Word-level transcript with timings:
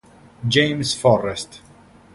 James 0.47 0.95
Forrest 0.95 1.61